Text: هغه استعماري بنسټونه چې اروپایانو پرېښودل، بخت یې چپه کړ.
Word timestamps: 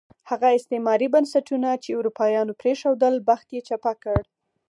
هغه 0.29 0.47
استعماري 0.57 1.07
بنسټونه 1.15 1.69
چې 1.83 1.89
اروپایانو 1.99 2.57
پرېښودل، 2.61 3.13
بخت 3.29 3.47
یې 3.55 3.61
چپه 3.67 3.93
کړ. 4.03 4.19